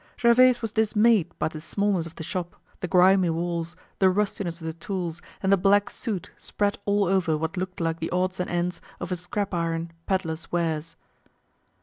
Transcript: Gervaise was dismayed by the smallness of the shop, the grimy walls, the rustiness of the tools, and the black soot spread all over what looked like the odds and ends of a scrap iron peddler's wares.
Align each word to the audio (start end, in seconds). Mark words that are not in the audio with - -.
Gervaise 0.19 0.63
was 0.63 0.71
dismayed 0.71 1.31
by 1.37 1.47
the 1.47 1.61
smallness 1.61 2.07
of 2.07 2.15
the 2.15 2.23
shop, 2.23 2.55
the 2.79 2.87
grimy 2.87 3.29
walls, 3.29 3.75
the 3.99 4.09
rustiness 4.09 4.59
of 4.59 4.65
the 4.65 4.73
tools, 4.73 5.21
and 5.43 5.51
the 5.51 5.57
black 5.57 5.91
soot 5.91 6.31
spread 6.39 6.79
all 6.85 7.05
over 7.05 7.37
what 7.37 7.55
looked 7.55 7.79
like 7.79 7.99
the 7.99 8.09
odds 8.09 8.39
and 8.39 8.49
ends 8.49 8.81
of 8.99 9.11
a 9.11 9.15
scrap 9.15 9.53
iron 9.53 9.91
peddler's 10.07 10.51
wares. 10.51 10.95